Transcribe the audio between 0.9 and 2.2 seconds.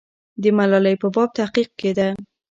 په باب تحقیق کېده.